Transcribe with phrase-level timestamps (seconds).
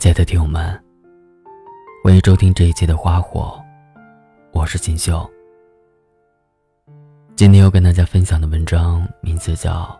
[0.00, 0.82] 亲爱的听友们，
[2.02, 3.62] 欢迎收听这一期的《花火》，
[4.50, 5.30] 我是锦绣。
[7.36, 9.82] 今天要跟大家分享的文章名字叫《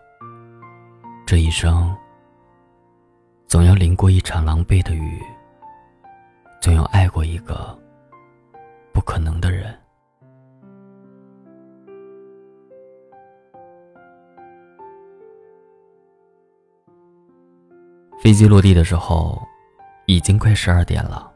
[1.27, 1.95] 这一生
[3.47, 5.21] 总要淋过一场狼狈的雨，
[6.63, 7.79] 总要爱过一个
[8.95, 9.71] 不可能的人》。
[18.23, 19.47] 飞机落地的时候，
[20.07, 21.31] 已经快十二点了。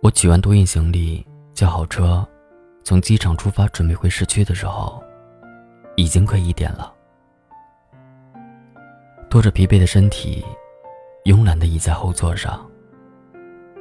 [0.00, 2.26] 我取完托运行李，叫好车，
[2.84, 5.02] 从机场出发，准备回市区的时候，
[5.96, 6.92] 已经快一点了。
[9.30, 10.44] 拖着疲惫的身体，
[11.24, 12.68] 慵懒的倚在后座上，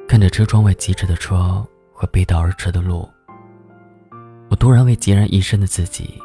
[0.07, 3.09] 看着车窗外疾驰的车和背道而驰的路，
[4.49, 6.19] 我突然为孑然一身的自己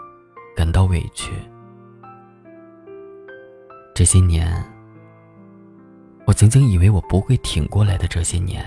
[0.55, 1.33] 感到委屈。
[3.95, 4.76] 这些年。
[6.27, 8.65] 我曾经以为我不会挺过来的这些年，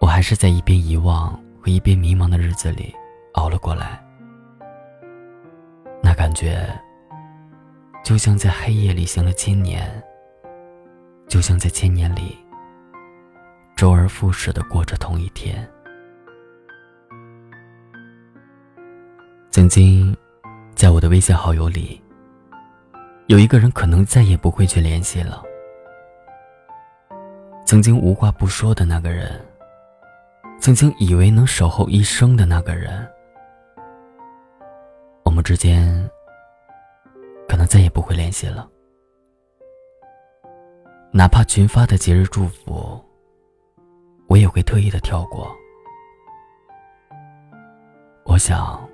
[0.00, 2.94] 我还是在一边遗忘和一边迷茫的日子里
[3.34, 4.00] 熬了过来。
[6.00, 6.72] 那感觉，
[8.04, 9.90] 就像在黑夜里行了千年，
[11.26, 12.38] 就像在千年里
[13.74, 15.68] 周而复始的过着同一天。
[19.50, 20.16] 曾经，
[20.76, 22.00] 在我的微信好友里。
[23.26, 25.44] 有一个人可能再也不会去联系了。
[27.70, 29.40] 曾经无话不说的那个人，
[30.58, 33.08] 曾经以为能守候一生的那个人，
[35.24, 36.10] 我们之间
[37.48, 38.68] 可能再也不会联系了。
[41.12, 43.00] 哪怕群发的节日祝福，
[44.26, 45.56] 我也会特意的跳过。
[48.24, 48.84] 我想，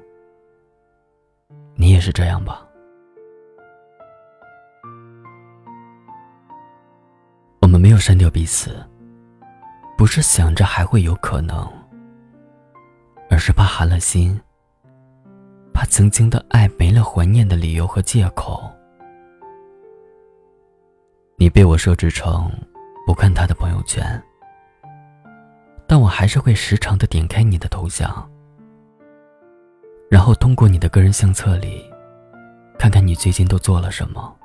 [1.76, 2.65] 你也是这样吧。
[7.66, 8.80] 我们没有删掉彼此，
[9.98, 11.68] 不是想着还会有可能，
[13.28, 14.40] 而是怕寒了心，
[15.74, 18.70] 怕曾经的爱没了怀念的理由和借口。
[21.38, 22.48] 你被我设置成
[23.04, 24.22] 不看他的朋友圈，
[25.88, 28.30] 但我还是会时常的点开你的头像，
[30.08, 31.84] 然后通过你的个人相册里，
[32.78, 34.36] 看看你最近都做了什么。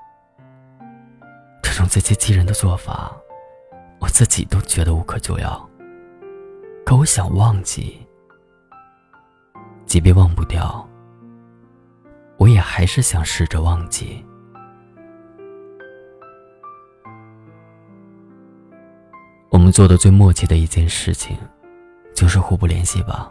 [1.92, 3.12] 自欺欺人的做法。
[4.00, 5.70] 我自己都觉得无可救药，
[6.86, 8.00] 可我想忘记，
[9.86, 10.88] 即便忘不掉，
[12.38, 14.26] 我也还是想试着忘记。
[19.50, 21.38] 我们做的最默契的一件事情，
[22.16, 23.28] 就是互不联系吧。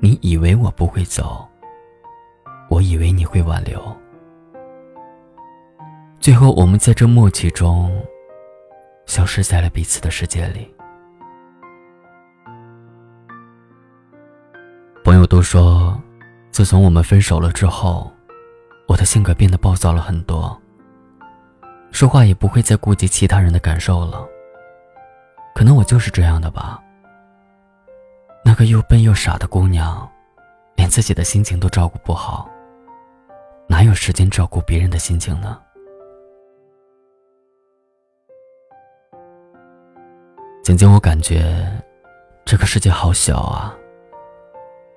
[0.00, 1.48] 你以为我不会走，
[2.68, 3.82] 我以为你会挽留，
[6.22, 7.92] 最后我们在这默契中。
[9.06, 10.72] 消失在了彼此的世界里。
[15.02, 16.00] 朋友都说，
[16.52, 18.10] 自从我们分手了之后，
[18.86, 20.56] 我的性格变得暴躁了很多，
[21.90, 24.24] 说话也不会再顾及其他人的感受了。
[25.56, 26.80] 可能我就是这样的吧。
[28.44, 30.08] 那个又笨又傻的姑娘，
[30.76, 32.48] 连自己的心情都照顾不好，
[33.68, 35.60] 哪有时间照顾别人的心情呢？
[40.62, 41.66] 曾经我感觉，
[42.44, 43.76] 这个世界好小啊。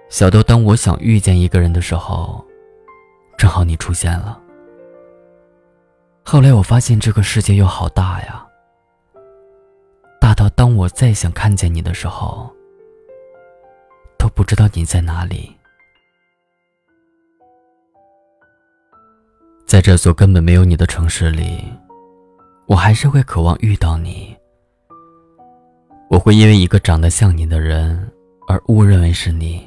[0.09, 2.45] 小到当我想遇见一个人的时候，
[3.35, 4.39] 正好你出现了。
[6.23, 8.45] 后来我发现这个世界又好大呀。
[10.21, 12.47] 大到当我再想看见你的时候，
[14.19, 15.55] 都不知道你在哪里。
[19.65, 21.63] 在这座根本没有你的城市里，
[22.67, 24.34] 我还是会渴望遇到你。
[26.15, 28.09] 我会因为一个长得像你的人
[28.47, 29.61] 而误认为是你。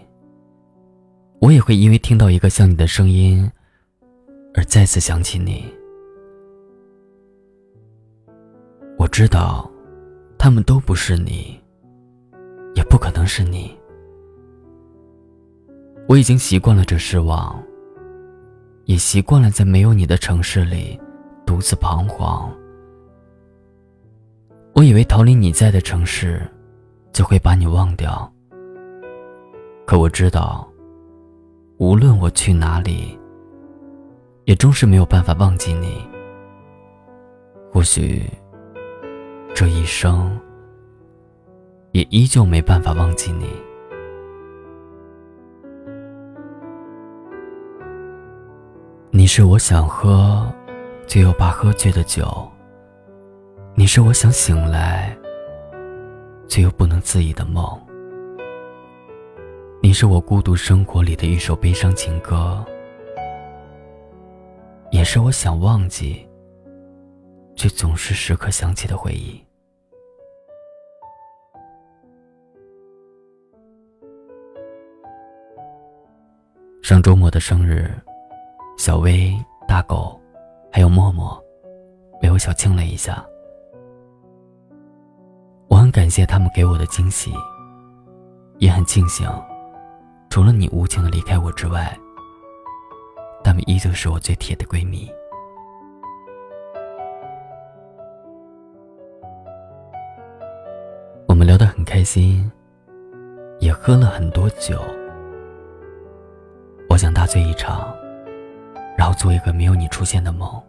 [1.42, 3.46] 我也会因为听到一个像你的声音
[4.54, 5.62] 而再次想起你。
[8.96, 9.70] 我知道，
[10.38, 11.54] 他们都不是你，
[12.74, 13.70] 也不可能是你。
[16.08, 17.62] 我已经习惯了这失望，
[18.86, 20.98] 也习惯了在没有你的城市里
[21.44, 22.50] 独自彷徨。
[24.78, 26.40] 我以为逃离你在的城市，
[27.12, 28.32] 就会把你忘掉。
[29.84, 30.68] 可我知道，
[31.78, 33.18] 无论我去哪里，
[34.44, 36.08] 也终是没有办法忘记你。
[37.72, 38.22] 或许，
[39.52, 40.38] 这一生，
[41.90, 43.48] 也依旧没办法忘记你。
[49.10, 50.48] 你是我想喝，
[51.08, 52.48] 却又怕喝醉的酒。
[53.78, 55.16] 你是我想醒来
[56.48, 57.64] 却又不能自已的梦。
[59.80, 62.66] 你是我孤独生活里的一首悲伤情歌，
[64.90, 66.28] 也是我想忘记
[67.54, 69.40] 却总是时刻想起的回忆。
[76.82, 77.88] 上周末的生日，
[78.76, 79.32] 小薇、
[79.68, 80.20] 大狗，
[80.72, 81.40] 还有默默，
[82.22, 83.24] 为我小庆了一下。
[85.88, 87.32] 很感谢他们给我的惊喜，
[88.58, 89.26] 也很庆幸，
[90.28, 91.98] 除了你无情的离开我之外，
[93.42, 95.10] 他们依旧是我最铁的闺蜜。
[101.26, 102.52] 我们聊得很开心，
[103.58, 104.78] 也喝了很多酒。
[106.90, 107.96] 我想大醉一场，
[108.94, 110.62] 然后做一个没有你出现的梦。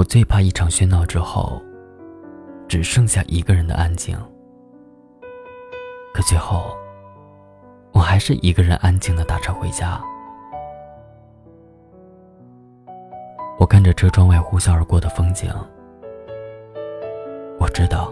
[0.00, 1.60] 我最怕一场喧闹之后，
[2.66, 4.18] 只剩下一个人的安静。
[6.14, 6.74] 可最后，
[7.92, 10.00] 我还是一个人安静的打车回家。
[13.58, 15.52] 我看着车窗外呼啸而过的风景，
[17.58, 18.10] 我知道，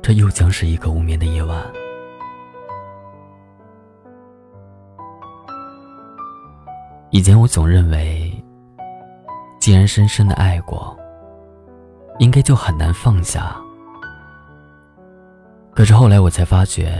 [0.00, 1.60] 这又将是一个无眠的夜晚。
[7.10, 8.32] 以前我总认为，
[9.60, 10.98] 既然深深的爱过，
[12.18, 13.54] 应该就很难放下。
[15.74, 16.98] 可是后来我才发觉，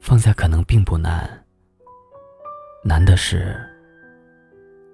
[0.00, 1.28] 放下可能并不难，
[2.84, 3.60] 难的是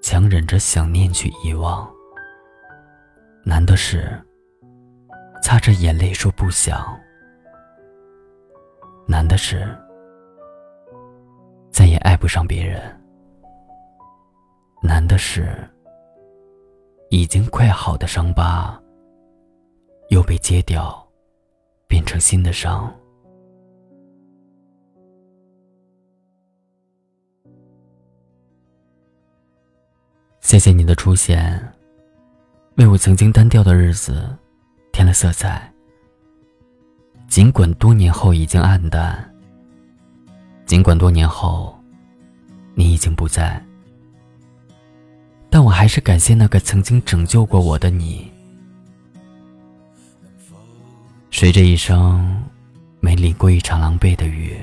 [0.01, 1.87] 强忍着想念去遗忘，
[3.45, 4.11] 难的是
[5.43, 6.99] 擦着眼泪说不想，
[9.07, 9.69] 难的是
[11.71, 12.81] 再也爱不上别人。
[14.81, 15.69] 难的是，
[17.11, 18.79] 已经快好的伤疤，
[20.11, 21.07] 又被揭掉，
[21.87, 22.95] 变成新的伤。
[30.41, 31.61] 谢谢你的出现，
[32.77, 34.29] 为我曾经单调的日子
[34.93, 35.73] 添了色彩。
[37.27, 39.35] 尽管多年后已经暗淡，
[40.65, 41.79] 尽管多年后，
[42.75, 43.63] 你已经不在。
[45.51, 48.31] 但我还是感谢那个曾经拯救过我的你。
[51.31, 52.43] 谁这一生
[53.01, 54.59] 没淋过一场狼狈的雨，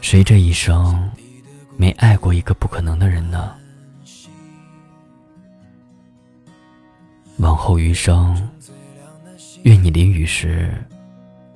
[0.00, 1.10] 谁这一生
[1.76, 3.54] 没爱过一个不可能的人呢？
[7.38, 8.34] 往后余生，
[9.64, 10.72] 愿你淋雨时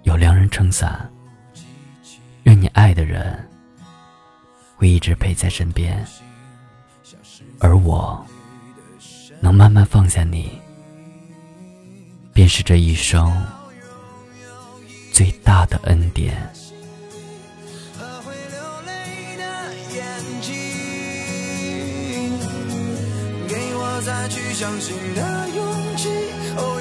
[0.03, 1.11] 有良人撑伞，
[2.43, 3.49] 愿你爱的人
[4.77, 6.07] 会一直陪在身边。
[7.61, 8.25] 而我
[9.39, 10.59] 能慢慢放下你，
[12.33, 13.31] 便是这一生
[15.13, 16.35] 最大的恩典。
[23.47, 26.09] 给我再去相信的勇气，
[26.57, 26.81] 哦，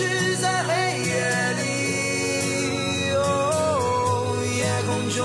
[0.00, 1.12] 是在黑夜
[1.60, 1.60] 里，
[3.16, 3.20] 哦，
[4.56, 5.20] 夜空中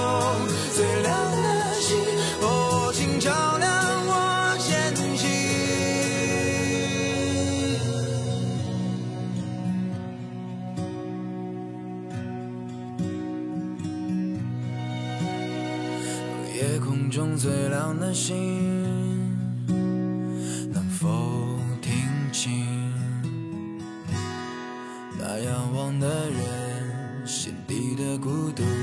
[0.76, 1.48] 最亮的
[1.80, 1.96] 星，
[2.42, 3.66] 哦，请照亮
[4.06, 4.12] 我
[4.60, 5.24] 前行。
[16.54, 19.25] 夜空中最亮的星，
[28.26, 28.75] 孤独。